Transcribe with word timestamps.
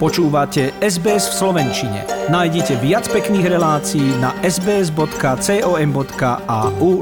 Počúvate 0.00 0.72
SBS 0.80 1.28
v 1.28 1.34
Slovenčine. 1.44 2.08
Nájdite 2.32 2.80
viac 2.80 3.04
pekných 3.12 3.52
relácií 3.52 4.16
na 4.16 4.32
sbs.com.au 4.40 5.04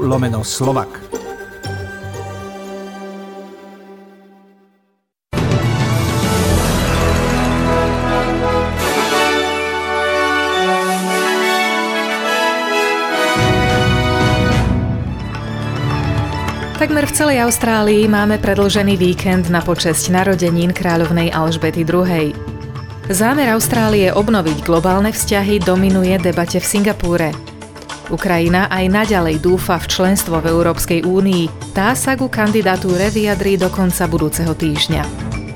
lomeno 0.03 0.43
slovak. 0.43 0.99
Takmer 16.75 17.07
v 17.07 17.15
celej 17.15 17.47
Austrálii 17.47 18.11
máme 18.11 18.43
predlžený 18.43 18.99
víkend 18.99 19.47
na 19.47 19.63
počesť 19.63 20.11
narodenín 20.11 20.75
kráľovnej 20.75 21.31
Alžbety 21.31 21.87
II. 21.87 22.58
Zámer 23.09 23.49
Austrálie 23.57 24.13
obnoviť 24.13 24.61
globálne 24.61 25.09
vzťahy 25.09 25.65
dominuje 25.65 26.13
debate 26.21 26.61
v 26.61 26.65
Singapúre. 26.77 27.33
Ukrajina 28.13 28.69
aj 28.69 28.85
naďalej 28.85 29.41
dúfa 29.41 29.81
v 29.81 29.89
členstvo 29.89 30.37
v 30.37 30.53
Európskej 30.53 31.01
únii. 31.09 31.73
Tá 31.73 31.97
sa 31.97 32.13
ku 32.13 32.29
kandidatúre 32.29 33.09
vyjadrí 33.09 33.57
do 33.57 33.65
konca 33.73 34.05
budúceho 34.05 34.53
týždňa. 34.53 35.01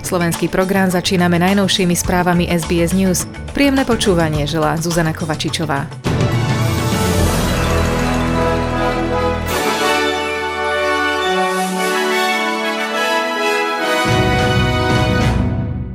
Slovenský 0.01 0.49
program 0.49 0.89
začíname 0.89 1.37
najnovšími 1.37 1.93
správami 1.93 2.49
SBS 2.49 2.97
News. 2.97 3.29
Príjemné 3.53 3.85
počúvanie 3.85 4.49
želá 4.49 4.73
Zuzana 4.81 5.13
Kovačičová. 5.13 6.12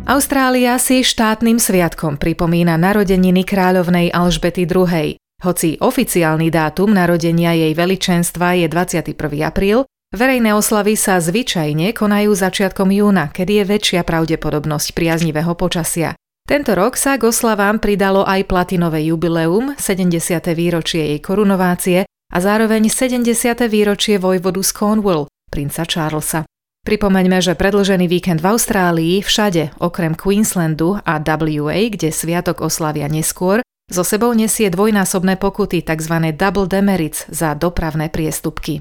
Austrália 0.08 0.80
si 0.80 1.04
štátnym 1.04 1.60
sviatkom 1.60 2.16
pripomína 2.16 2.80
narodeniny 2.80 3.44
kráľovnej 3.44 4.08
Alžbety 4.08 4.64
II. 4.64 5.20
Hoci 5.44 5.76
oficiálny 5.76 6.48
dátum 6.48 6.96
narodenia 6.96 7.52
jej 7.52 7.76
veličenstva 7.76 8.56
je 8.56 8.72
21. 8.72 9.12
apríl, 9.44 9.84
verejné 10.16 10.56
oslavy 10.56 10.96
sa 10.96 11.20
zvyčajne 11.20 11.92
konajú 11.92 12.32
začiatkom 12.32 12.88
júna, 12.88 13.28
kedy 13.36 13.60
je 13.60 13.64
väčšia 13.68 14.00
pravdepodobnosť 14.08 14.96
priaznivého 14.96 15.52
počasia. 15.52 16.16
Tento 16.48 16.72
rok 16.72 16.96
sa 16.96 17.20
k 17.20 17.28
oslavám 17.28 17.76
pridalo 17.76 18.24
aj 18.24 18.48
platinové 18.48 19.12
jubileum, 19.12 19.76
70. 19.76 20.08
výročie 20.56 21.04
jej 21.04 21.20
korunovácie 21.20 22.08
a 22.08 22.38
zároveň 22.40 22.88
70. 22.88 23.28
výročie 23.68 24.16
vojvodu 24.16 24.64
z 24.64 24.72
Cornwall, 24.72 25.28
princa 25.52 25.84
Charlesa. 25.84 26.47
Pripomeňme, 26.88 27.44
že 27.44 27.52
predlžený 27.52 28.08
víkend 28.08 28.40
v 28.40 28.48
Austrálii 28.48 29.20
všade, 29.20 29.76
okrem 29.76 30.16
Queenslandu 30.16 30.96
a 31.04 31.20
WA, 31.20 31.92
kde 31.92 32.08
sviatok 32.08 32.64
oslavia 32.64 33.12
neskôr, 33.12 33.60
so 33.92 34.00
sebou 34.00 34.32
nesie 34.32 34.72
dvojnásobné 34.72 35.36
pokuty 35.36 35.84
tzv. 35.84 36.32
double 36.32 36.64
demerits 36.64 37.28
za 37.28 37.52
dopravné 37.52 38.08
priestupky. 38.08 38.80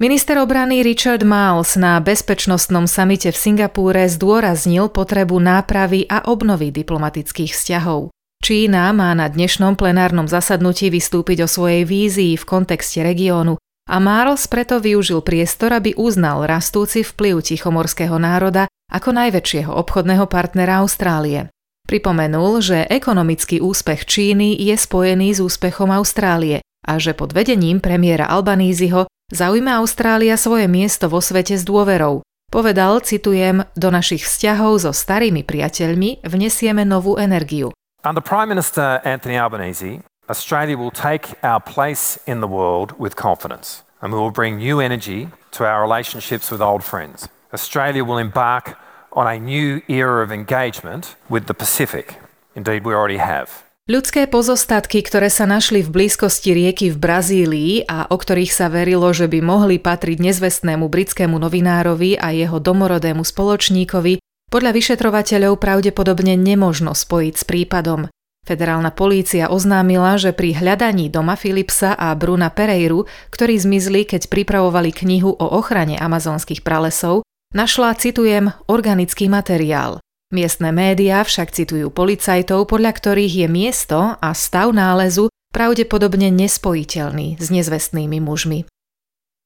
Minister 0.00 0.40
obrany 0.40 0.80
Richard 0.80 1.28
Miles 1.28 1.76
na 1.76 2.00
bezpečnostnom 2.00 2.88
samite 2.88 3.28
v 3.28 3.36
Singapúre 3.36 4.08
zdôraznil 4.08 4.88
potrebu 4.88 5.36
nápravy 5.36 6.08
a 6.08 6.24
obnovy 6.32 6.72
diplomatických 6.72 7.52
vzťahov. 7.52 8.16
Čína 8.40 8.88
má 8.96 9.12
na 9.12 9.28
dnešnom 9.28 9.76
plenárnom 9.76 10.24
zasadnutí 10.24 10.88
vystúpiť 10.88 11.44
o 11.44 11.48
svojej 11.52 11.84
vízii 11.84 12.40
v 12.40 12.44
kontexte 12.48 13.04
regiónu 13.04 13.60
a 13.86 13.96
Marls 14.02 14.50
preto 14.50 14.82
využil 14.82 15.22
priestor, 15.22 15.70
aby 15.70 15.94
uznal 15.94 16.42
rastúci 16.44 17.06
vplyv 17.06 17.46
tichomorského 17.46 18.18
národa 18.18 18.66
ako 18.90 19.14
najväčšieho 19.14 19.70
obchodného 19.70 20.26
partnera 20.26 20.82
Austrálie. 20.82 21.50
Pripomenul, 21.86 22.66
že 22.66 22.82
ekonomický 22.90 23.62
úspech 23.62 24.10
Číny 24.10 24.58
je 24.58 24.74
spojený 24.74 25.38
s 25.38 25.40
úspechom 25.40 25.94
Austrálie 25.94 26.66
a 26.82 26.98
že 26.98 27.14
pod 27.14 27.30
vedením 27.30 27.78
premiéra 27.78 28.26
Albaníziho 28.26 29.06
zaujíma 29.30 29.78
Austrália 29.78 30.34
svoje 30.34 30.66
miesto 30.66 31.06
vo 31.06 31.22
svete 31.22 31.54
s 31.54 31.62
dôverou. 31.62 32.26
Povedal, 32.50 33.02
citujem, 33.02 33.66
do 33.78 33.88
našich 33.90 34.26
vzťahov 34.26 34.82
so 34.82 34.90
starými 34.90 35.46
priateľmi 35.46 36.26
vnesieme 36.26 36.82
novú 36.82 37.18
energiu. 37.18 37.70
Under 38.06 38.22
Prime 38.22 38.54
Minister 38.54 39.02
Anthony 39.02 39.34
Albanese, 39.34 39.98
Australia 40.28 40.76
will 40.76 40.90
take 40.90 41.38
our 41.46 41.60
place 41.62 42.18
in 42.26 42.40
the 42.42 42.50
world 42.50 42.98
with 42.98 43.14
confidence 43.14 43.86
and 44.02 44.12
we 44.12 44.18
will 44.18 44.34
bring 44.34 44.58
new 44.58 44.82
energy 44.82 45.30
to 45.54 45.62
our 45.62 45.80
relationships 45.80 46.50
with 46.50 46.60
old 46.60 46.82
friends. 46.82 47.28
Australia 47.54 48.02
will 48.02 48.18
embark 48.18 48.74
on 49.14 49.30
a 49.30 49.38
new 49.38 49.80
era 49.86 50.26
of 50.26 50.34
engagement 50.34 51.14
with 51.30 51.46
the 51.46 51.54
Pacific. 51.54 52.18
Indeed, 52.58 52.82
we 52.82 52.92
already 52.92 53.22
have. 53.22 53.62
Ľudské 53.86 54.26
pozostatky, 54.26 54.98
ktoré 55.06 55.30
sa 55.30 55.46
našli 55.46 55.78
v 55.86 55.94
blízkosti 55.94 56.50
rieky 56.50 56.90
v 56.90 56.98
Brazílii 56.98 57.72
a 57.86 58.10
o 58.10 58.18
ktorých 58.18 58.50
sa 58.50 58.66
verilo, 58.66 59.06
že 59.14 59.30
by 59.30 59.38
mohli 59.38 59.78
patriť 59.78 60.18
nezvestnému 60.18 60.90
britskému 60.90 61.38
novinárovi 61.38 62.18
a 62.18 62.34
jeho 62.34 62.58
domorodému 62.58 63.22
spoločníkovi, 63.22 64.18
podľa 64.50 64.70
vyšetrovateľov 64.74 65.62
pravdepodobne 65.62 66.34
nemožno 66.34 66.98
spojiť 66.98 67.34
s 67.38 67.44
prípadom. 67.46 68.10
Federálna 68.46 68.94
polícia 68.94 69.50
oznámila, 69.50 70.14
že 70.22 70.30
pri 70.30 70.54
hľadaní 70.54 71.10
doma 71.10 71.34
Philipsa 71.34 71.98
a 71.98 72.14
Bruna 72.14 72.54
Pereiru, 72.54 73.10
ktorí 73.34 73.58
zmizli, 73.58 74.06
keď 74.06 74.30
pripravovali 74.30 74.94
knihu 74.94 75.34
o 75.34 75.46
ochrane 75.58 75.98
amazonských 75.98 76.62
pralesov, 76.62 77.26
našla, 77.50 77.98
citujem, 77.98 78.54
organický 78.70 79.26
materiál. 79.26 79.98
Miestne 80.30 80.70
médiá 80.70 81.26
však 81.26 81.50
citujú 81.50 81.90
policajtov, 81.90 82.70
podľa 82.70 82.94
ktorých 82.94 83.34
je 83.34 83.48
miesto 83.50 84.14
a 84.14 84.30
stav 84.30 84.70
nálezu 84.70 85.26
pravdepodobne 85.50 86.30
nespojiteľný 86.30 87.42
s 87.42 87.46
nezvestnými 87.50 88.22
mužmi. 88.22 88.62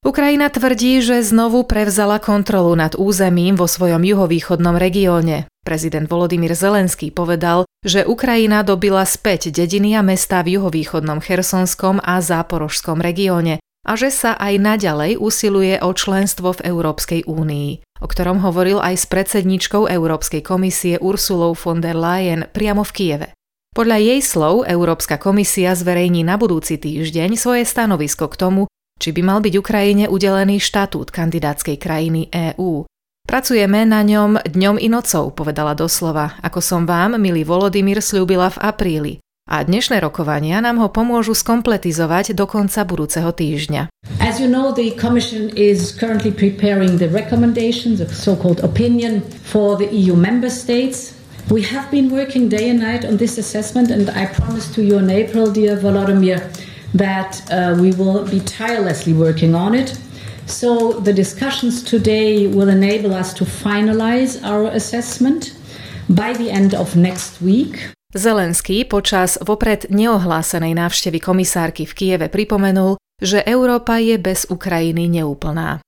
Ukrajina 0.00 0.48
tvrdí, 0.48 1.04
že 1.04 1.20
znovu 1.20 1.68
prevzala 1.68 2.16
kontrolu 2.16 2.72
nad 2.72 2.96
územím 2.96 3.56
vo 3.56 3.68
svojom 3.68 4.00
juhovýchodnom 4.00 4.80
regióne. 4.80 5.44
Prezident 5.60 6.08
Volodymyr 6.08 6.56
Zelenský 6.56 7.12
povedal, 7.12 7.68
že 7.80 8.04
Ukrajina 8.04 8.60
dobila 8.60 9.08
späť 9.08 9.48
dediny 9.48 9.96
a 9.96 10.04
mesta 10.04 10.44
v 10.44 10.60
juhovýchodnom 10.60 11.24
Chersonskom 11.24 12.00
a 12.04 12.20
Záporožskom 12.20 13.00
regióne 13.00 13.60
a 13.88 13.96
že 13.96 14.12
sa 14.12 14.36
aj 14.36 14.60
naďalej 14.60 15.16
usiluje 15.16 15.80
o 15.80 15.90
členstvo 15.96 16.52
v 16.52 16.68
Európskej 16.68 17.24
únii, 17.24 17.70
o 18.04 18.06
ktorom 18.06 18.44
hovoril 18.44 18.76
aj 18.84 18.94
s 19.00 19.04
predsedničkou 19.08 19.88
Európskej 19.88 20.44
komisie 20.44 21.00
Ursulou 21.00 21.56
von 21.56 21.80
der 21.80 21.96
Leyen 21.96 22.44
priamo 22.52 22.84
v 22.84 22.92
Kieve. 22.92 23.28
Podľa 23.70 23.96
jej 24.02 24.20
slov 24.20 24.66
Európska 24.66 25.16
komisia 25.16 25.72
zverejní 25.78 26.26
na 26.26 26.34
budúci 26.34 26.76
týždeň 26.76 27.38
svoje 27.38 27.62
stanovisko 27.62 28.26
k 28.28 28.36
tomu, 28.36 28.62
či 29.00 29.14
by 29.14 29.22
mal 29.24 29.38
byť 29.40 29.54
Ukrajine 29.56 30.04
udelený 30.10 30.60
štatút 30.60 31.08
kandidátskej 31.14 31.78
krajiny 31.80 32.28
EÚ. 32.28 32.89
Pracujeme 33.30 33.86
na 33.86 34.02
ňom 34.02 34.42
dňom 34.42 34.82
i 34.82 34.90
nocou, 34.90 35.30
povedala 35.30 35.78
doslova, 35.78 36.34
ako 36.42 36.58
som 36.58 36.82
vám, 36.82 37.14
milý 37.14 37.46
Volodymyr, 37.46 38.02
slúbila 38.02 38.50
v 38.50 38.58
apríli. 38.58 39.12
A 39.46 39.62
dnešné 39.62 40.02
rokovania 40.02 40.58
nám 40.58 40.82
ho 40.82 40.90
pomôžu 40.90 41.38
skompletizovať 41.38 42.34
do 42.34 42.50
konca 42.50 42.82
budúceho 42.82 43.30
týždňa. 43.30 43.86
As 44.18 44.42
you 44.42 44.50
know, 44.50 44.74
the 44.74 44.90
Commission 44.98 45.46
is 45.54 45.94
currently 45.94 46.34
preparing 46.34 46.98
the 46.98 47.06
recommendations, 47.06 48.02
the 48.02 48.10
so-called 48.10 48.66
opinion 48.66 49.22
for 49.46 49.78
the 49.78 49.86
EU 49.94 50.18
member 50.18 50.50
states. 50.50 51.14
We 51.54 51.62
have 51.70 51.86
been 51.94 52.10
working 52.10 52.50
day 52.50 52.66
and 52.66 52.82
night 52.82 53.06
on 53.06 53.14
this 53.14 53.38
assessment 53.38 53.94
and 53.94 54.10
I 54.10 54.26
promise 54.26 54.66
to 54.74 54.82
you 54.82 54.98
in 54.98 55.06
April, 55.06 55.54
dear 55.54 55.78
Volodymyr, 55.78 56.42
that 56.98 57.38
uh, 57.46 57.78
we 57.78 57.94
will 57.94 58.26
be 58.26 58.42
tirelessly 58.42 59.14
working 59.14 59.54
on 59.54 59.78
it. 59.78 59.94
So 60.50 60.98
the 60.98 61.14
discussions 61.14 61.78
today 61.78 62.50
will 62.50 62.74
enable 62.74 63.14
us 63.14 63.30
to 63.38 63.46
finalize 63.46 64.42
our 64.42 64.66
assessment 64.74 65.54
by 66.10 66.34
the 66.34 66.50
end 66.50 66.74
of 66.74 66.98
next 66.98 67.38
week. 67.38 67.94
Zelenský 68.10 68.82
počas 68.82 69.38
vopred 69.38 69.86
neohlásenej 69.94 70.74
návštevy 70.74 71.22
komisárky 71.22 71.86
v 71.86 71.94
Kieve 71.94 72.26
pripomenul, 72.26 72.98
že 73.22 73.46
Európa 73.46 74.02
je 74.02 74.18
bez 74.18 74.50
Ukrajiny 74.50 75.06
neúplná. 75.06 75.78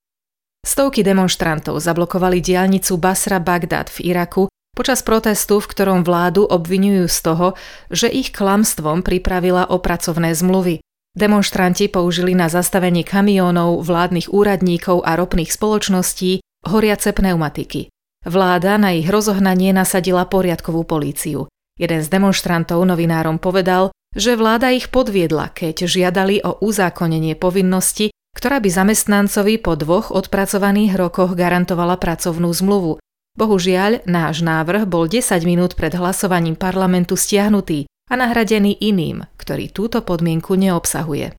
Stovky 0.63 1.03
demonstrantov 1.03 1.83
zablokovali 1.83 2.39
diálnicu 2.39 2.95
Basra 3.03 3.43
Bagdad 3.43 3.91
v 3.91 4.15
Iraku 4.15 4.47
počas 4.79 5.03
protestu, 5.03 5.59
v 5.59 5.67
ktorom 5.75 6.07
vládu 6.07 6.47
obvinujú 6.47 7.11
z 7.11 7.19
toho, 7.19 7.47
že 7.91 8.07
ich 8.07 8.31
klamstvom 8.31 9.03
pripravila 9.03 9.75
o 9.75 9.83
pracovné 9.83 10.31
zmluvy. 10.39 10.79
Demonštranti 11.13 11.93
použili 11.93 12.33
na 12.33 12.49
zastavenie 12.49 13.05
kamiónov, 13.05 13.85
vládnych 13.85 14.33
úradníkov 14.33 15.05
a 15.05 15.13
ropných 15.21 15.53
spoločností 15.53 16.41
horiace 16.65 17.13
pneumatiky. 17.13 17.93
Vláda 18.25 18.81
na 18.81 18.97
ich 18.97 19.13
rozohnanie 19.13 19.77
nasadila 19.77 20.25
poriadkovú 20.25 20.89
políciu. 20.89 21.53
Jeden 21.77 22.01
z 22.01 22.09
demonstrantov 22.09 22.81
novinárom 22.89 23.37
povedal, 23.37 23.93
že 24.17 24.41
vláda 24.41 24.73
ich 24.73 24.89
podviedla, 24.89 25.53
keď 25.53 25.85
žiadali 25.85 26.41
o 26.49 26.57
uzákonenie 26.65 27.37
povinnosti, 27.37 28.09
ktorá 28.33 28.65
by 28.65 28.73
zamestnancovi 28.73 29.61
po 29.61 29.77
dvoch 29.77 30.17
odpracovaných 30.17 30.97
rokoch 30.97 31.37
garantovala 31.37 32.01
pracovnú 32.01 32.49
zmluvu. 32.49 32.97
Bohužiaľ, 33.37 34.09
náš 34.09 34.41
návrh 34.41 34.89
bol 34.89 35.05
10 35.13 35.29
minút 35.45 35.77
pred 35.77 35.93
hlasovaním 35.93 36.57
parlamentu 36.57 37.21
stiahnutý 37.21 37.85
a 38.13 38.15
nahradený 38.21 38.77
iným, 38.77 39.25
ktorý 39.41 39.73
túto 39.73 40.05
podmienku 40.05 40.53
neobsahuje. 40.53 41.33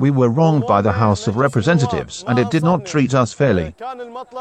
We 0.00 0.10
were 0.10 0.32
wronged 0.32 0.64
by 0.64 0.80
the 0.80 0.96
House 0.96 1.28
of 1.28 1.36
Representatives 1.36 2.24
and 2.24 2.40
it 2.40 2.48
did 2.48 2.64
not 2.64 2.88
treat 2.88 3.12
us 3.12 3.36
fairly. 3.36 3.76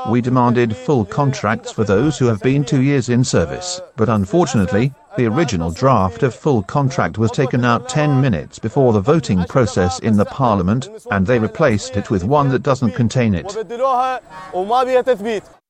We 0.08 0.24
demanded 0.24 0.76
full 0.76 1.04
contracts 1.04 1.76
for 1.76 1.84
those 1.84 2.16
who 2.16 2.32
have 2.32 2.40
been 2.40 2.64
two 2.64 2.80
years 2.80 3.12
in 3.12 3.28
service, 3.28 3.84
but 4.00 4.08
unfortunately, 4.08 4.96
the 5.20 5.28
original 5.28 5.72
draft 5.72 6.24
of 6.24 6.32
full 6.34 6.64
contract 6.64 7.20
was 7.20 7.36
taken 7.36 7.68
out 7.68 7.92
10 7.92 8.24
minutes 8.24 8.60
before 8.60 8.96
the 8.96 9.04
voting 9.04 9.44
process 9.44 10.00
in 10.00 10.16
the 10.16 10.24
Parliament 10.24 10.88
and 11.12 11.28
they 11.28 11.40
replaced 11.40 12.00
it 12.00 12.10
with 12.10 12.24
one 12.24 12.48
that 12.56 12.64
doesn't 12.64 12.96
contain 12.96 13.36
it. 13.36 13.52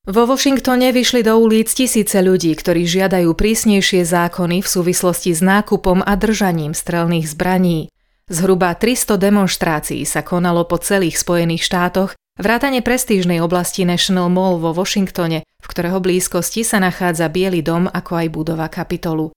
Vo 0.01 0.25
Washingtone 0.25 0.89
vyšli 0.89 1.21
do 1.21 1.38
ulic 1.38 1.69
tisíce 1.69 2.18
ľudí, 2.25 2.57
ktorí 2.57 2.89
žiadajú 2.89 3.38
prísnejšie 3.38 4.01
zákony 4.01 4.65
v 4.65 4.68
súvislosti 4.68 5.30
s 5.30 5.45
nákupom 5.45 6.01
a 6.01 6.18
držaním 6.18 6.74
strelných 6.74 7.30
zbraní. 7.30 7.94
Zhruba 8.25 8.74
300 8.74 9.21
demonstrácií 9.21 10.01
sa 10.09 10.25
konalo 10.25 10.65
po 10.65 10.81
celých 10.81 11.21
Spojených 11.21 11.62
štátoch, 11.62 12.18
vrátane 12.42 12.81
prestížnej 12.81 13.45
oblasti 13.45 13.86
National 13.86 14.33
Mall 14.33 14.57
vo 14.57 14.74
Washingtone, 14.74 15.45
v 15.45 15.68
ktorého 15.69 16.01
blízkosti 16.01 16.65
sa 16.65 16.81
nachádza 16.81 17.30
Biely 17.30 17.62
dom 17.62 17.86
ako 17.86 18.25
aj 18.25 18.27
budova 18.33 18.74
Kapitolu. 18.74 19.30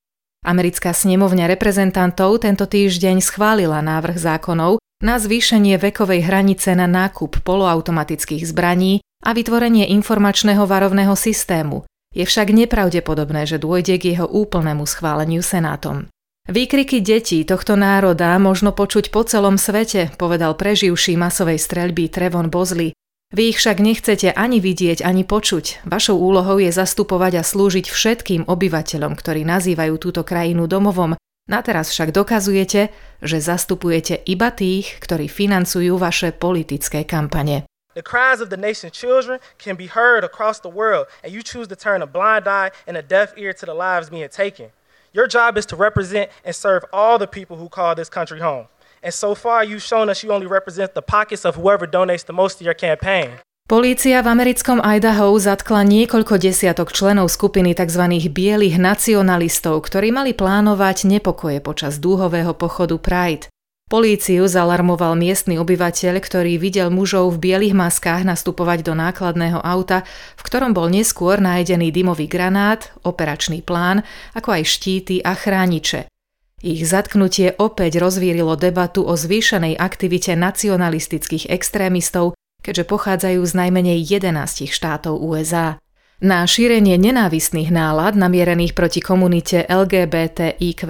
Americká 0.48 0.96
snemovňa 0.96 1.44
reprezentantov 1.44 2.40
tento 2.40 2.64
týždeň 2.64 3.20
schválila 3.20 3.84
návrh 3.84 4.16
zákonov 4.16 4.80
na 5.04 5.20
zvýšenie 5.20 5.76
vekovej 5.76 6.24
hranice 6.24 6.72
na 6.72 6.88
nákup 6.88 7.44
poloautomatických 7.44 8.48
zbraní 8.48 9.04
a 9.24 9.32
vytvorenie 9.32 9.88
informačného 9.96 10.68
varovného 10.68 11.16
systému. 11.16 11.88
Je 12.12 12.22
však 12.22 12.54
nepravdepodobné, 12.54 13.48
že 13.48 13.58
dôjde 13.58 13.98
k 13.98 14.14
jeho 14.14 14.28
úplnému 14.28 14.86
schváleniu 14.86 15.42
Senátom. 15.42 16.06
Výkriky 16.44 17.00
detí 17.00 17.40
tohto 17.48 17.72
národa 17.72 18.36
možno 18.36 18.76
počuť 18.76 19.08
po 19.08 19.24
celom 19.24 19.56
svete, 19.56 20.12
povedal 20.20 20.52
preživší 20.54 21.16
masovej 21.16 21.56
streľby 21.56 22.12
Trevon 22.12 22.52
Bozley. 22.52 22.92
Vy 23.32 23.50
ich 23.50 23.58
však 23.58 23.80
nechcete 23.80 24.30
ani 24.30 24.60
vidieť, 24.60 25.02
ani 25.02 25.24
počuť. 25.24 25.88
Vašou 25.88 26.14
úlohou 26.14 26.60
je 26.60 26.70
zastupovať 26.70 27.40
a 27.40 27.42
slúžiť 27.42 27.88
všetkým 27.88 28.46
obyvateľom, 28.46 29.16
ktorí 29.16 29.42
nazývajú 29.42 29.94
túto 29.98 30.22
krajinu 30.22 30.68
domovom. 30.68 31.16
Na 31.48 31.60
teraz 31.64 31.90
však 31.90 32.12
dokazujete, 32.12 32.94
že 33.24 33.38
zastupujete 33.40 34.20
iba 34.28 34.52
tých, 34.54 35.00
ktorí 35.00 35.26
financujú 35.26 35.96
vaše 35.98 36.30
politické 36.30 37.08
kampane. 37.08 37.66
The 37.94 38.02
cries 38.02 38.40
of 38.40 38.50
the 38.50 38.56
nation's 38.56 38.92
children 38.92 39.38
can 39.56 39.76
be 39.76 39.86
heard 39.86 40.24
across 40.24 40.58
the 40.58 40.68
world, 40.68 41.06
and 41.22 41.32
you 41.32 41.42
choose 41.42 41.68
to 41.68 41.76
turn 41.76 42.02
a 42.02 42.06
blind 42.06 42.48
eye 42.48 42.72
and 42.86 42.96
a 42.96 43.02
deaf 43.02 43.32
ear 43.36 43.52
to 43.54 43.66
the 43.66 43.74
lives 43.74 44.10
being 44.10 44.28
taken. 44.28 44.70
Your 45.14 45.28
job 45.28 45.56
is 45.56 45.66
to 45.66 45.76
represent 45.76 46.30
and 46.44 46.54
serve 46.54 46.82
all 46.92 47.18
the 47.18 47.30
people 47.30 47.56
who 47.56 47.68
call 47.68 47.94
this 47.94 48.10
country 48.10 48.40
home. 48.40 48.66
And 49.00 49.14
so 49.14 49.36
far, 49.36 49.62
you've 49.62 49.82
shown 49.82 50.10
us 50.10 50.24
you 50.24 50.32
only 50.32 50.48
represent 50.48 50.94
the 50.94 51.02
pockets 51.02 51.44
of 51.44 51.54
whoever 51.54 51.86
donates 51.86 52.26
the 52.26 52.32
most 52.32 52.58
to 52.58 52.64
your 52.64 52.74
campaign. 52.74 53.38
Polícia 53.64 54.20
v 54.20 54.28
americkom 54.28 54.82
Idaho 54.84 55.32
zatkla 55.40 55.88
niekoľko 55.88 56.36
desiatok 56.36 56.92
členov 56.92 57.32
skupiny 57.32 57.72
tzv. 57.72 58.04
bielých 58.28 58.76
nacionalistov, 58.76 59.80
ktorí 59.88 60.12
mali 60.12 60.36
plánovať 60.36 61.08
nepokoje 61.08 61.64
počas 61.64 61.96
dúhového 61.96 62.52
pochodu 62.52 63.00
Pride. 63.00 63.53
Políciu 63.94 64.50
zalarmoval 64.50 65.14
miestny 65.14 65.54
obyvateľ, 65.54 66.18
ktorý 66.18 66.58
videl 66.58 66.90
mužov 66.90 67.38
v 67.38 67.46
bielých 67.46 67.78
maskách 67.78 68.26
nastupovať 68.26 68.82
do 68.82 68.90
nákladného 68.90 69.62
auta, 69.62 70.02
v 70.34 70.42
ktorom 70.42 70.74
bol 70.74 70.90
neskôr 70.90 71.38
nájdený 71.38 71.94
dymový 71.94 72.26
granát, 72.26 72.90
operačný 73.06 73.62
plán, 73.62 74.02
ako 74.34 74.50
aj 74.50 74.62
štíty 74.66 75.22
a 75.22 75.38
chrániče. 75.38 76.10
Ich 76.58 76.82
zatknutie 76.82 77.54
opäť 77.54 78.02
rozvírilo 78.02 78.58
debatu 78.58 79.06
o 79.06 79.14
zvýšenej 79.14 79.78
aktivite 79.78 80.34
nacionalistických 80.34 81.46
extrémistov, 81.54 82.34
keďže 82.66 82.90
pochádzajú 82.90 83.46
z 83.46 83.52
najmenej 83.54 84.10
11 84.10 84.74
štátov 84.74 85.22
USA. 85.22 85.78
Na 86.18 86.42
šírenie 86.42 86.98
nenávistných 86.98 87.70
nálad 87.70 88.18
namierených 88.18 88.74
proti 88.74 88.98
komunite 88.98 89.62
LGBTIQ+, 89.70 90.82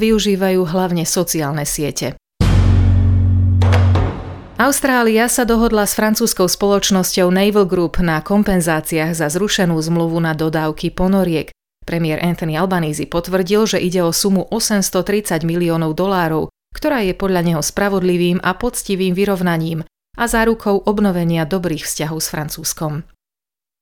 využívajú 0.00 0.60
hlavne 0.64 1.04
sociálne 1.04 1.68
siete. 1.68 2.16
Austrália 4.58 5.30
sa 5.30 5.46
dohodla 5.46 5.86
s 5.86 5.94
francúzskou 5.94 6.50
spoločnosťou 6.50 7.30
Naval 7.30 7.62
Group 7.70 8.02
na 8.02 8.18
kompenzáciách 8.18 9.14
za 9.14 9.30
zrušenú 9.30 9.78
zmluvu 9.78 10.18
na 10.18 10.34
dodávky 10.34 10.90
ponoriek. 10.90 11.54
Premiér 11.86 12.18
Anthony 12.26 12.58
Albanese 12.58 13.06
potvrdil, 13.06 13.70
že 13.70 13.78
ide 13.78 14.02
o 14.02 14.10
sumu 14.10 14.50
830 14.50 15.46
miliónov 15.46 15.94
dolárov, 15.94 16.50
ktorá 16.74 17.06
je 17.06 17.14
podľa 17.14 17.46
neho 17.46 17.62
spravodlivým 17.62 18.42
a 18.42 18.50
poctivým 18.58 19.14
vyrovnaním 19.14 19.86
a 20.18 20.24
zárukou 20.26 20.82
obnovenia 20.90 21.46
dobrých 21.46 21.86
vzťahov 21.86 22.18
s 22.18 22.26
Francúzskom. 22.26 23.06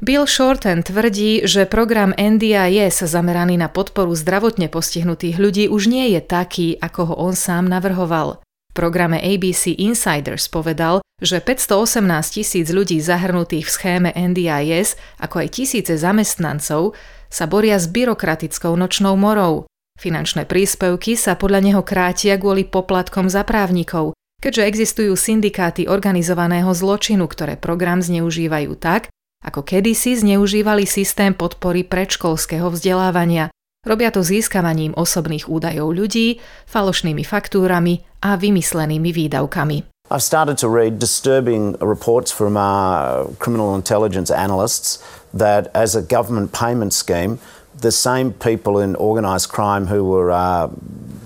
Bill 0.05 0.29
Shorten 0.29 0.85
tvrdí, 0.85 1.49
že 1.49 1.65
program 1.65 2.13
NDIS 2.13 3.01
zameraný 3.01 3.57
na 3.57 3.73
podporu 3.73 4.13
zdravotne 4.13 4.69
postihnutých 4.69 5.41
ľudí 5.41 5.65
už 5.73 5.89
nie 5.89 6.13
je 6.13 6.21
taký, 6.21 6.77
ako 6.85 7.01
ho 7.09 7.15
on 7.17 7.33
sám 7.33 7.65
navrhoval 7.65 8.45
programe 8.77 9.17
ABC 9.17 9.73
Insiders 9.81 10.53
povedal, 10.53 11.01
že 11.17 11.41
518 11.41 12.05
tisíc 12.29 12.69
ľudí 12.69 13.01
zahrnutých 13.01 13.65
v 13.65 13.73
schéme 13.73 14.11
NDIS, 14.13 15.01
ako 15.17 15.41
aj 15.41 15.49
tisíce 15.57 15.97
zamestnancov, 15.97 16.93
sa 17.33 17.45
boria 17.49 17.81
s 17.81 17.89
byrokratickou 17.89 18.77
nočnou 18.77 19.17
morou. 19.17 19.65
Finančné 19.97 20.45
príspevky 20.45 21.17
sa 21.17 21.41
podľa 21.41 21.65
neho 21.65 21.81
krátia 21.81 22.37
kvôli 22.37 22.69
poplatkom 22.69 23.33
za 23.33 23.49
právnikov, 23.49 24.13
keďže 24.45 24.69
existujú 24.69 25.17
syndikáty 25.17 25.89
organizovaného 25.89 26.69
zločinu, 26.77 27.25
ktoré 27.25 27.57
program 27.57 28.05
zneužívajú 28.05 28.77
tak, 28.77 29.09
ako 29.41 29.65
kedysi 29.65 30.21
zneužívali 30.21 30.85
systém 30.85 31.33
podpory 31.33 31.81
predškolského 31.81 32.69
vzdelávania. 32.69 33.49
Robia 33.87 34.11
to 34.11 34.27
získavaním 34.27 34.99
osobných 34.99 35.47
údajov 35.47 35.95
ľudí, 35.95 36.43
falošnými 36.67 37.23
faktúrami 37.23 38.03
a 38.19 38.35
vymyslenými 38.35 39.15
výdavkami. 39.15 39.87
I've 40.11 40.27
started 40.27 40.59
to 40.59 40.67
read 40.67 40.99
disturbing 40.99 41.79
reports 41.79 42.35
from 42.35 42.59
our 42.59 43.31
criminal 43.39 43.79
intelligence 43.79 44.27
analysts 44.31 44.99
that 45.31 45.71
as 45.71 45.95
a 45.95 46.03
government 46.03 46.51
payment 46.51 46.91
scheme, 46.99 47.39
the 47.79 47.95
same 47.95 48.35
people 48.35 48.83
in 48.83 48.99
organised 48.99 49.55
crime 49.55 49.87
who 49.87 50.03
were 50.03 50.35
uh, 50.35 50.67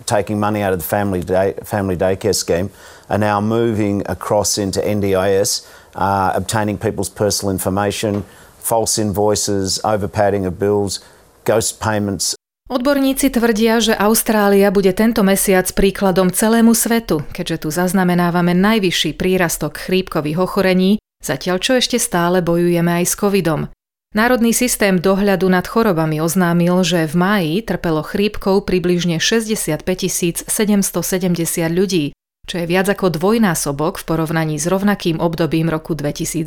taking 0.05 0.37
money 0.37 0.61
out 0.61 0.77
of 0.77 0.81
the 0.81 0.89
family 0.89 1.25
day, 1.25 1.57
family 1.65 1.97
daycare 1.97 2.37
scheme 2.37 2.69
are 3.09 3.19
now 3.19 3.41
moving 3.41 4.05
across 4.05 4.59
into 4.61 4.81
NDIS, 4.81 5.65
uh, 5.97 6.33
obtaining 6.37 6.77
people's 6.77 7.09
personal 7.09 7.53
information, 7.53 8.25
false 8.61 8.99
invoices, 8.99 9.81
overpadding 9.85 10.45
of 10.45 10.59
bills, 10.59 11.01
ghost 11.45 11.81
payments, 11.81 12.37
Odborníci 12.71 13.35
tvrdia, 13.35 13.83
že 13.83 13.99
Austrália 13.99 14.71
bude 14.71 14.95
tento 14.95 15.27
mesiac 15.27 15.67
príkladom 15.75 16.31
celému 16.31 16.71
svetu, 16.71 17.27
keďže 17.35 17.67
tu 17.67 17.69
zaznamenávame 17.75 18.55
najvyšší 18.55 19.19
prírastok 19.19 19.91
chrípkových 19.91 20.39
ochorení, 20.39 21.03
zatiaľ 21.19 21.59
čo 21.59 21.83
ešte 21.83 21.99
stále 21.99 22.39
bojujeme 22.47 23.03
aj 23.03 23.05
s 23.11 23.19
covidom. 23.19 23.75
Národný 24.15 24.55
systém 24.55 25.03
dohľadu 25.03 25.51
nad 25.51 25.67
chorobami 25.67 26.23
oznámil, 26.23 26.87
že 26.87 27.11
v 27.11 27.15
máji 27.19 27.55
trpelo 27.67 28.07
chrípkou 28.07 28.63
približne 28.63 29.19
65 29.19 30.47
770 30.47 31.75
ľudí, 31.75 32.15
čo 32.47 32.55
je 32.55 32.67
viac 32.71 32.87
ako 32.87 33.19
dvojnásobok 33.19 33.99
v 33.99 34.05
porovnaní 34.07 34.63
s 34.63 34.71
rovnakým 34.71 35.19
obdobím 35.19 35.67
roku 35.67 35.99
2019. 35.99 36.47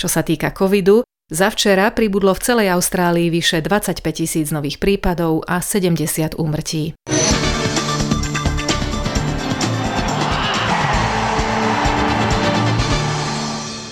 Čo 0.00 0.08
sa 0.08 0.24
týka 0.24 0.48
covidu, 0.56 1.04
za 1.28 1.52
včera 1.52 1.92
pribudlo 1.92 2.32
v 2.32 2.40
celej 2.40 2.68
Austrálii 2.72 3.28
vyše 3.28 3.60
25 3.60 4.00
tisíc 4.16 4.48
nových 4.48 4.80
prípadov 4.80 5.44
a 5.44 5.60
70 5.60 6.40
úmrtí. 6.40 6.96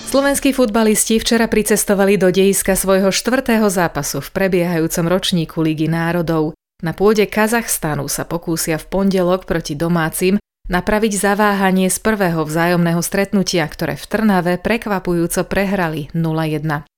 Slovenskí 0.07 0.49
futbalisti 0.49 1.21
včera 1.21 1.45
pricestovali 1.45 2.17
do 2.17 2.33
dejiska 2.33 2.73
svojho 2.73 3.13
štvrtého 3.13 3.69
zápasu 3.69 4.17
v 4.17 4.29
prebiehajúcom 4.33 5.05
ročníku 5.05 5.61
Ligy 5.61 5.85
národov. 5.85 6.57
Na 6.81 6.97
pôde 6.97 7.29
Kazachstanu 7.29 8.09
sa 8.09 8.25
pokúsia 8.25 8.81
v 8.81 8.89
pondelok 8.89 9.45
proti 9.45 9.77
domácim 9.77 10.41
napraviť 10.73 11.13
zaváhanie 11.21 11.87
z 11.93 12.01
prvého 12.01 12.41
vzájomného 12.43 12.99
stretnutia, 13.05 13.69
ktoré 13.69 13.93
v 13.93 14.05
Trnave 14.09 14.53
prekvapujúco 14.57 15.45
prehrali 15.45 16.09
0-1. 16.17 16.96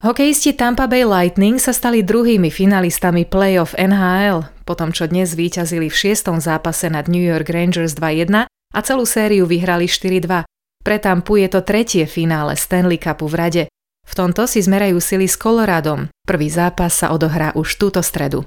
Hokejisti 0.00 0.56
Tampa 0.56 0.88
Bay 0.88 1.04
Lightning 1.04 1.60
sa 1.60 1.76
stali 1.76 2.00
druhými 2.00 2.48
finalistami 2.48 3.28
playoff 3.28 3.76
NHL, 3.76 4.48
potom 4.64 4.96
čo 4.96 5.04
dnes 5.04 5.36
zvíťazili 5.36 5.92
v 5.92 5.98
šiestom 6.00 6.40
zápase 6.40 6.88
nad 6.88 7.04
New 7.04 7.20
York 7.20 7.52
Rangers 7.52 7.92
2-1 8.00 8.48
a 8.48 8.78
celú 8.80 9.04
sériu 9.04 9.44
vyhrali 9.44 9.84
4-2. 9.84 10.48
Pre 10.80 10.96
Tampu 10.96 11.44
je 11.44 11.52
to 11.52 11.60
tretie 11.60 12.08
finále 12.08 12.56
Stanley 12.56 12.96
Cupu 12.96 13.28
v 13.28 13.34
rade. 13.36 13.62
V 14.08 14.12
tomto 14.16 14.48
si 14.48 14.64
zmerajú 14.64 14.96
sily 15.04 15.28
s 15.28 15.36
Coloradom. 15.36 16.08
Prvý 16.24 16.48
zápas 16.48 16.96
sa 16.96 17.12
odohrá 17.12 17.52
už 17.52 17.76
túto 17.76 18.00
stredu. 18.00 18.40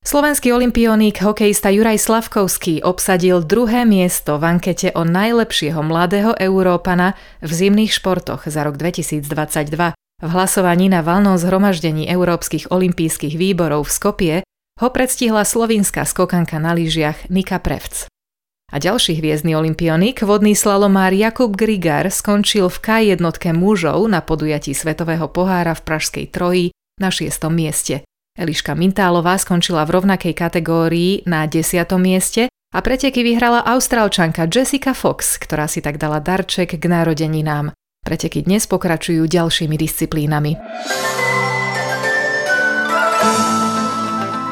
Slovenský 0.00 0.48
olimpionik 0.56 1.20
hokejista 1.20 1.68
Juraj 1.68 2.00
Slavkovský 2.00 2.80
obsadil 2.80 3.44
druhé 3.44 3.84
miesto 3.84 4.40
v 4.40 4.56
ankete 4.56 4.96
o 4.96 5.04
najlepšieho 5.04 5.84
mladého 5.84 6.32
Európana 6.40 7.20
v 7.44 7.52
zimných 7.52 7.92
športoch 7.92 8.48
za 8.48 8.64
rok 8.64 8.80
2022. 8.80 9.99
V 10.20 10.28
hlasovaní 10.28 10.92
na 10.92 11.00
valnom 11.00 11.40
zhromaždení 11.40 12.04
európskych 12.04 12.68
olympijských 12.68 13.40
výborov 13.40 13.88
v 13.88 13.92
Skopie 13.92 14.36
ho 14.80 14.88
predstihla 14.92 15.48
slovinská 15.48 16.04
skokanka 16.04 16.60
na 16.60 16.76
lyžiach 16.76 17.32
Nika 17.32 17.56
Prevc. 17.56 18.04
A 18.70 18.76
ďalší 18.76 19.18
hviezdny 19.18 19.56
olimpionik, 19.56 20.20
vodný 20.22 20.52
slalomár 20.52 21.10
Jakub 21.16 21.56
Grigar, 21.56 22.06
skončil 22.12 22.68
v 22.68 22.78
K1 22.78 23.18
mužov 23.56 24.06
na 24.06 24.20
podujatí 24.20 24.76
Svetového 24.76 25.26
pohára 25.26 25.72
v 25.72 25.82
Pražskej 25.88 26.26
Troji 26.30 26.70
na 27.00 27.08
6. 27.08 27.32
mieste. 27.50 28.04
Eliška 28.38 28.76
Mintálová 28.78 29.40
skončila 29.40 29.82
v 29.88 29.98
rovnakej 29.98 30.36
kategórii 30.36 31.26
na 31.26 31.48
10. 31.48 31.82
mieste 31.98 32.46
a 32.70 32.78
preteky 32.78 33.26
vyhrala 33.26 33.66
austrálčanka 33.66 34.46
Jessica 34.46 34.94
Fox, 34.94 35.40
ktorá 35.40 35.66
si 35.66 35.82
tak 35.82 35.98
dala 35.98 36.22
darček 36.22 36.78
k 36.78 36.84
narodeninám. 36.86 37.74
Preteky 38.00 38.42
dnes 38.42 38.64
pokračujú 38.64 39.28
ďalšími 39.28 39.76
disciplínami. 39.76 40.56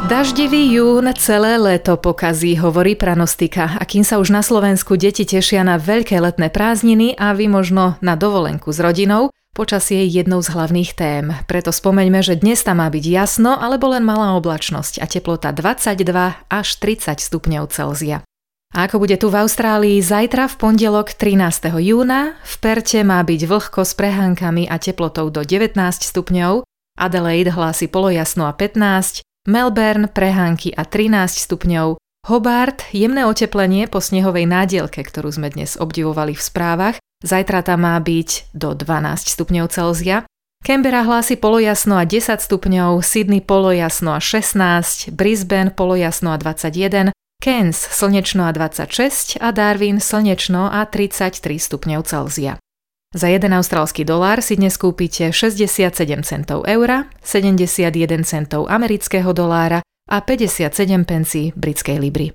Daždivý 0.09 0.73
jún 0.73 1.05
celé 1.21 1.61
leto 1.61 2.01
pokazí, 2.01 2.57
hovorí 2.57 2.97
pranostika. 2.97 3.77
A 3.77 3.85
kým 3.85 4.05
sa 4.05 4.17
už 4.17 4.33
na 4.33 4.41
Slovensku 4.41 4.97
deti 4.97 5.29
tešia 5.29 5.61
na 5.65 5.77
veľké 5.77 6.17
letné 6.17 6.49
prázdniny 6.49 7.13
a 7.21 7.37
vy 7.37 7.45
možno 7.53 8.01
na 8.01 8.17
dovolenku 8.17 8.73
s 8.73 8.81
rodinou, 8.81 9.33
Počasie 9.59 10.07
je 10.07 10.23
jednou 10.23 10.39
z 10.39 10.55
hlavných 10.55 10.95
tém, 10.95 11.35
preto 11.51 11.75
spomeňme, 11.75 12.23
že 12.23 12.39
dnes 12.39 12.63
tam 12.63 12.79
má 12.79 12.87
byť 12.95 13.03
jasno 13.03 13.59
alebo 13.59 13.91
len 13.91 14.07
malá 14.07 14.39
oblačnosť 14.39 15.03
a 15.03 15.11
teplota 15.11 15.51
22 15.51 16.47
až 16.47 16.69
30 16.79 17.19
stupňov 17.19 17.67
Celzia. 17.67 18.28
A 18.75 18.87
ako 18.87 19.03
bude 19.05 19.17
tu 19.17 19.33
v 19.33 19.41
Austrálii 19.43 19.99
zajtra 19.99 20.47
v 20.51 20.55
pondelok 20.61 21.17
13. 21.17 21.73
júna, 21.83 22.37
v 22.45 22.55
Perte 22.61 23.01
má 23.03 23.19
byť 23.25 23.41
vlhko 23.49 23.83
s 23.83 23.93
prehánkami 23.97 24.69
a 24.69 24.77
teplotou 24.77 25.33
do 25.33 25.41
19 25.43 25.75
stupňov, 26.05 26.63
Adelaide 27.01 27.55
hlási 27.55 27.89
polojasno 27.89 28.47
a 28.47 28.53
15, 28.53 29.25
Melbourne 29.49 30.13
prehánky 30.13 30.71
a 30.77 30.85
13 30.85 31.49
stupňov, 31.49 31.99
Hobart 32.29 32.85
jemné 32.93 33.25
oteplenie 33.25 33.89
po 33.89 34.05
snehovej 34.05 34.45
nádielke, 34.45 35.01
ktorú 35.01 35.33
sme 35.33 35.49
dnes 35.49 35.81
obdivovali 35.81 36.37
v 36.37 36.43
správach 36.45 36.97
Zajtra 37.19 37.67
tam 37.67 37.83
má 37.83 37.99
byť 37.99 38.55
do 38.55 38.79
12 38.79 39.27
stupňov 39.27 39.67
Celzia. 39.75 40.23
Canberra 40.63 41.03
hlási 41.03 41.35
polojasno 41.35 41.99
a 41.99 42.07
10 42.07 42.39
stupňov, 42.39 43.03
Sydney 43.03 43.43
polojasno 43.43 44.15
a 44.15 44.21
16, 44.23 45.11
Brisbane 45.11 45.75
polojasno 45.75 46.35
a 46.35 46.39
21, 46.39 47.11
Cairns 47.39 47.79
slnečno 47.91 48.45
a 48.45 48.53
26 48.53 49.39
a 49.41 49.53
Darwin 49.53 50.01
slnečno 50.01 50.71
a 50.73 50.85
33 50.85 51.59
stupňov 51.59 52.03
Celzia. 52.03 52.59
Za 53.15 53.31
1 53.31 53.47
austrálsky 53.55 54.03
dolár 54.03 54.43
si 54.43 54.59
dnes 54.59 54.75
kúpite 54.75 55.31
67 55.31 56.27
centov 56.27 56.67
eura, 56.67 57.07
71 57.23 58.27
centov 58.27 58.67
amerického 58.67 59.31
dolára 59.31 59.87
a 60.11 60.19
57 60.19 61.07
pencí 61.07 61.55
britskej 61.55 62.03
libry. 62.03 62.35